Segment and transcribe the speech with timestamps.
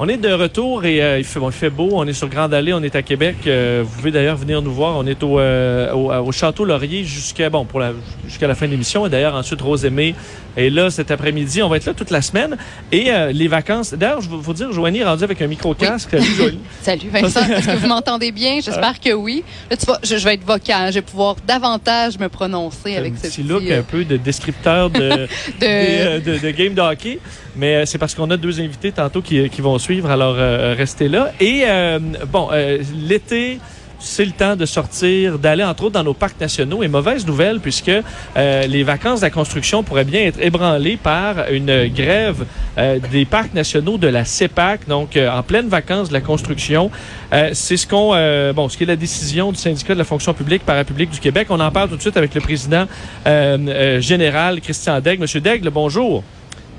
[0.00, 1.90] On est de retour et euh, il, fait, bon, il fait beau.
[1.92, 3.36] On est sur Grande Allée, on est à Québec.
[3.46, 4.96] Euh, vous pouvez d'ailleurs venir nous voir.
[4.96, 7.92] On est au, euh, au, au Château Laurier jusqu'à bon pour la
[8.26, 9.06] jusqu'à la fin de l'émission.
[9.06, 10.16] Et d'ailleurs ensuite Rose Aimée
[10.56, 11.62] est là cet après-midi.
[11.62, 12.56] On va être là toute la semaine
[12.90, 13.94] et les vacances.
[13.94, 16.10] D'ailleurs, je veux vous dire, Joanie est rendue avec un micro casque.
[16.10, 16.58] Salut, Joanie.
[16.82, 18.60] Salut Vincent, est-ce que vous m'entendez bien?
[18.64, 19.42] J'espère que oui.
[19.70, 23.14] Là, tu vois, je, je vais être vocal, je vais pouvoir davantage me prononcer avec
[23.16, 25.00] ce petit look un peu de descripteur de,
[25.60, 27.18] de- des, de, de game de hockey.
[27.56, 29.78] Mais c'est parce qu'on a deux invités tantôt qui, qui vont
[30.08, 31.32] alors euh, restez là.
[31.40, 31.98] Et euh,
[32.32, 33.58] bon, euh, l'été,
[33.98, 36.82] c'est le temps de sortir, d'aller entre autres dans nos parcs nationaux.
[36.82, 41.50] Et mauvaise nouvelle, puisque euh, les vacances de la construction pourraient bien être ébranlées par
[41.50, 42.44] une grève
[42.78, 46.90] euh, des parcs nationaux de la CEPAC, donc euh, en pleine vacances de la construction.
[47.32, 50.04] Euh, c'est ce qu'on, euh, bon, ce qui est la décision du syndicat de la
[50.04, 51.48] fonction publique parapublique du Québec.
[51.50, 52.86] On en parle tout de suite avec le président
[53.26, 55.22] euh, euh, général Christian Daigle.
[55.22, 56.22] Monsieur Daigle, bonjour.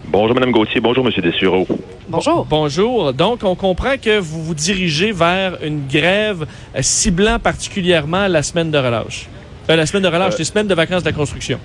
[0.08, 0.80] Bonjour, Mme Gauthier.
[0.82, 1.12] Bonjour, M.
[1.22, 1.68] Dessureau.
[2.08, 2.46] Bonjour.
[2.46, 3.14] Bonjour.
[3.14, 8.72] Donc, on comprend que vous vous dirigez vers une grève euh, ciblant particulièrement la semaine
[8.72, 9.28] de relâche.
[9.70, 11.60] Euh, la semaine de relâche, Euh, les semaines de vacances de la construction.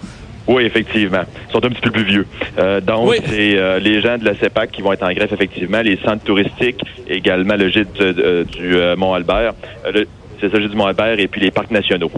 [0.49, 1.23] Oui, effectivement.
[1.49, 2.27] Ils sont un petit peu plus vieux.
[2.59, 3.17] Euh, donc, Oui.
[3.27, 5.81] c'est euh, les gens de la CEPAC qui vont être en grève, effectivement.
[5.83, 9.53] Les centres touristiques, également le gîte euh, du euh, Mont-Albert.
[9.87, 10.09] Euh, le-
[10.41, 12.11] c'est ça, le gîte du Mont-Albert et puis les parcs nationaux.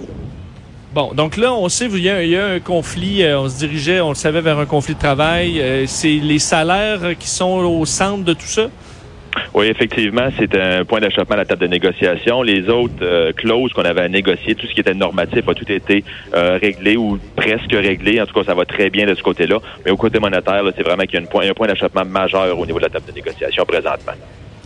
[0.94, 3.48] Bon, donc là, on sait, il y a, il y a un conflit, euh, on
[3.48, 5.58] se dirigeait, on le savait, vers un conflit de travail.
[5.58, 8.66] Euh, c'est les salaires qui sont au centre de tout ça?
[9.54, 12.42] Oui, effectivement, c'est un point d'achoppement à la table de négociation.
[12.42, 15.72] Les autres euh, clauses qu'on avait à négocier, tout ce qui était normatif a tout
[15.72, 16.04] été
[16.34, 18.20] euh, réglé ou presque réglé.
[18.20, 19.56] En tout cas, ça va très bien de ce côté-là.
[19.86, 22.58] Mais au côté monétaire, c'est vraiment qu'il y a une point- un point d'achoppement majeur
[22.58, 24.12] au niveau de la table de négociation présentement.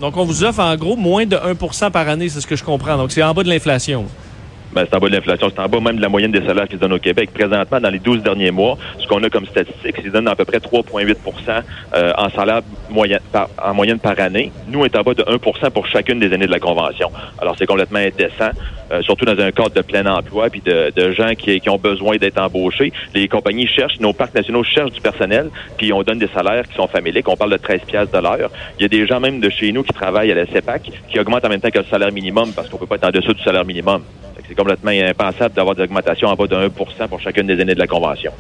[0.01, 2.65] Donc, on vous offre en gros moins de 1% par année, c'est ce que je
[2.65, 2.97] comprends.
[2.97, 4.07] Donc, c'est en bas de l'inflation.
[4.73, 6.69] Ben, c'est en bas de l'inflation, c'est en bas même de la moyenne des salaires
[6.69, 7.31] qui se donnent au Québec.
[7.33, 10.35] Présentement, dans les 12 derniers mois, ce qu'on a comme statistique, c'est qu'ils donnent à
[10.35, 11.63] peu près 3,8%
[11.95, 12.61] euh, en salaire
[12.91, 14.53] moyen, par, en moyenne par année.
[14.69, 17.11] Nous, on est en bas de 1% pour chacune des années de la Convention.
[17.41, 18.51] Alors, c'est complètement indécent,
[18.93, 21.79] euh, surtout dans un cadre de plein emploi puis de, de gens qui, qui ont
[21.79, 22.93] besoin d'être embauchés.
[23.15, 26.75] Les compagnies cherchent, nos parcs nationaux cherchent du personnel, puis on donne des salaires qui
[26.75, 27.29] sont familiques.
[27.29, 28.51] On parle de 13 piastres de l'heure.
[28.79, 31.19] Il y a des gens même de chez nous qui travaillent à la CEPAC qui
[31.19, 33.33] augmentent en même temps que le salaire minimum parce qu'on peut pas être en dessous
[33.33, 34.03] du salaire minimum.
[34.49, 37.79] C'est complètement impensable d'avoir des augmentations en bas de 1% pour chacune des années de
[37.79, 38.33] la Convention.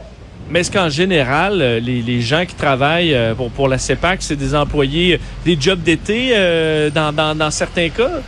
[0.48, 4.22] Mais est-ce qu'en général, euh, les, les gens qui travaillent euh, pour, pour la CEPAC,
[4.22, 8.20] c'est des employés, des jobs d'été euh, dans, dans, dans certains cas?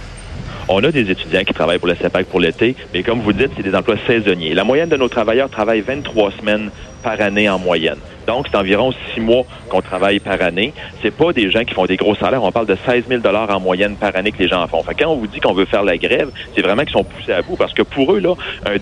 [0.66, 3.52] On a des étudiants qui travaillent pour la CEPAC pour l'été, mais comme vous dites,
[3.56, 4.52] c'est des emplois saisonniers.
[4.52, 6.70] La moyenne de nos travailleurs travaille 23 semaines
[7.02, 7.98] par année en moyenne.
[8.28, 10.74] Donc, c'est environ six mois qu'on travaille par année.
[11.00, 12.44] C'est pas des gens qui font des gros salaires.
[12.44, 14.82] On parle de 16 000 en moyenne par année que les gens en font.
[14.82, 17.32] Fait quand on vous dit qu'on veut faire la grève, c'est vraiment qu'ils sont poussés
[17.32, 18.20] à bout parce que pour eux,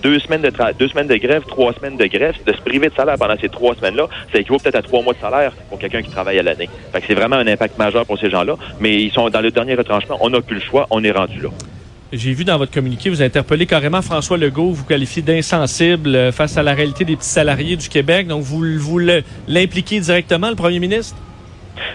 [0.03, 3.47] deux semaines de grève, trois semaines de grève, de se priver de salaire pendant ces
[3.47, 6.43] trois semaines-là, ça équivaut peut-être à trois mois de salaire pour quelqu'un qui travaille à
[6.43, 6.67] l'année.
[7.07, 8.55] C'est vraiment un impact majeur pour ces gens-là.
[8.81, 10.17] Mais ils sont dans le dernier retranchement.
[10.19, 10.87] On n'a plus le choix.
[10.89, 11.49] On est rendu là.
[12.13, 16.55] J'ai vu dans votre communiqué, vous interpellez carrément François Legault, vous qualifiez d'insensible euh, face
[16.55, 18.27] à la réalité des petits salariés du Québec.
[18.27, 18.99] Donc, vous, vous
[19.45, 21.17] l'impliquez directement, le premier ministre?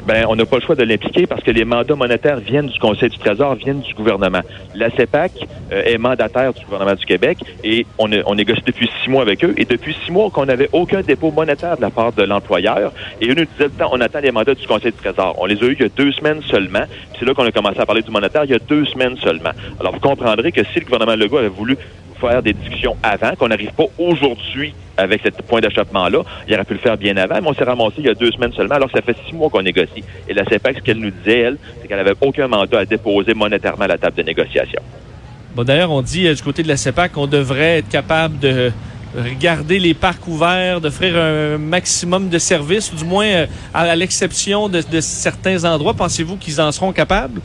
[0.06, 2.78] Ben, on n'a pas le choix de l'impliquer parce que les mandats monétaires viennent du
[2.78, 4.40] Conseil du Trésor, viennent du gouvernement.
[4.74, 5.32] La CEPAC
[5.72, 9.44] euh, est mandataire du gouvernement du Québec et on, on négocie depuis six mois avec
[9.44, 9.54] eux.
[9.56, 12.92] Et depuis six mois qu'on n'avait aucun dépôt monétaire de la part de l'employeur.
[13.20, 15.36] Et eux nous disaient, temps, on attend les mandats du Conseil du Trésor.
[15.38, 16.84] On les a eu il y a deux semaines seulement.
[17.18, 19.50] C'est là qu'on a commencé à parler du monétaire il y a deux semaines seulement.
[19.80, 21.76] Alors, vous comprendrez que si le gouvernement Legault avait voulu
[22.28, 26.22] faire des discussions avant, qu'on n'arrive pas aujourd'hui avec ce point d'achoppement-là.
[26.48, 28.30] Il aurait pu le faire bien avant, mais on s'est ramassé il y a deux
[28.30, 30.04] semaines seulement, alors que ça fait six mois qu'on négocie.
[30.28, 33.34] Et la CEPAC, ce qu'elle nous disait, elle, c'est qu'elle n'avait aucun mandat à déposer
[33.34, 34.80] monétairement à la table de négociation.
[35.54, 38.72] Bon, d'ailleurs, on dit euh, du côté de la CEPAC qu'on devrait être capable de
[39.14, 44.68] regarder les parcs ouverts, d'offrir un maximum de services, ou du moins euh, à, l'exception
[44.68, 45.94] de certains endroits.
[45.94, 47.40] Pensez-vous qu'ils en seront capables?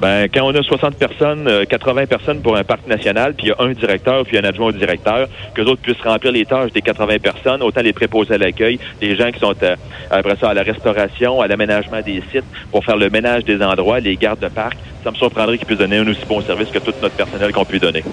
[0.00, 3.50] Ben, quand on a 60 personnes, euh, 80 personnes pour un parc national, puis y
[3.50, 6.82] a un directeur, puis un adjoint au directeur, que autres puissent remplir les tâches des
[6.82, 9.74] 80 personnes, autant les préposés à l'accueil, des gens qui sont euh,
[10.08, 13.98] après ça à la restauration, à l'aménagement des sites, pour faire le ménage des endroits,
[13.98, 14.76] les gardes de parc.
[15.02, 17.64] Ça me surprendrait qu'ils puissent donner un aussi bon service que tout notre personnel qu'on
[17.64, 18.04] peut donner.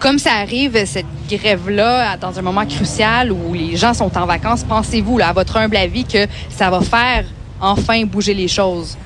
[0.00, 4.64] Comme ça arrive, cette grève-là, dans un moment crucial où les gens sont en vacances,
[4.64, 7.24] pensez-vous, à votre humble avis, que ça va faire
[7.58, 8.98] enfin bouger les choses?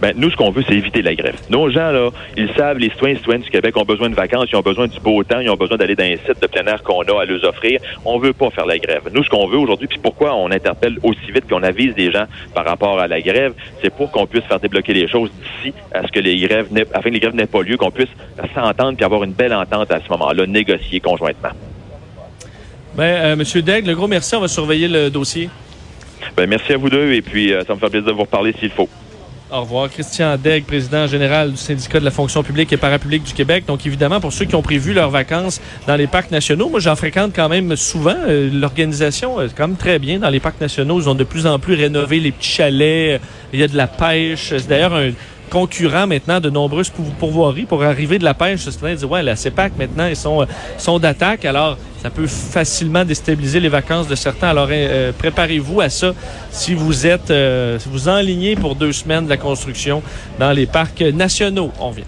[0.00, 1.36] Ben, nous, ce qu'on veut, c'est éviter la grève.
[1.50, 4.46] Nos gens, là, ils savent, les citoyens et citoyennes du Québec ont besoin de vacances,
[4.50, 6.66] ils ont besoin du beau temps, ils ont besoin d'aller dans un site de plein
[6.66, 7.80] air qu'on a à leur offrir.
[8.04, 9.02] On veut pas faire la grève.
[9.12, 12.26] Nous, ce qu'on veut aujourd'hui, puis pourquoi on interpelle aussi vite qu'on avise des gens
[12.54, 16.06] par rapport à la grève, c'est pour qu'on puisse faire débloquer les choses d'ici à
[16.06, 18.08] ce que les grèves afin que les grèves n'aient pas lieu, qu'on puisse
[18.54, 21.50] s'entendre puis avoir une belle entente à ce moment-là, négocier conjointement.
[22.94, 24.36] Ben, euh, Monsieur Daigle, le gros merci.
[24.36, 25.48] On va surveiller le dossier.
[26.36, 28.54] Ben, merci à vous deux et puis euh, ça me fait plaisir de vous reparler
[28.58, 28.88] s'il faut.
[29.50, 29.90] Au revoir.
[29.90, 33.64] Christian Degg, président général du syndicat de la fonction publique et parapublique du Québec.
[33.66, 36.96] Donc, évidemment, pour ceux qui ont prévu leurs vacances dans les parcs nationaux, moi, j'en
[36.96, 38.16] fréquente quand même souvent.
[38.26, 40.98] Euh, L'organisation est quand même très bien dans les parcs nationaux.
[40.98, 43.20] Ils ont de plus en plus rénové les petits chalets.
[43.52, 44.48] Il y a de la pêche.
[44.48, 45.10] C'est d'ailleurs un
[45.50, 48.60] concurrent maintenant de nombreuses pour- pourvoiries pour arriver de la pêche.
[48.60, 50.46] C'est dire, ouais, la CEPAC maintenant, ils sont, euh,
[50.78, 51.44] sont d'attaque.
[51.44, 54.48] Alors, ça peut facilement déstabiliser les vacances de certains.
[54.48, 56.12] Alors, euh, préparez-vous à ça
[56.50, 60.02] si vous êtes, euh, si vous enlignez pour deux semaines de la construction
[60.38, 61.70] dans les parcs nationaux.
[61.80, 62.04] On vient.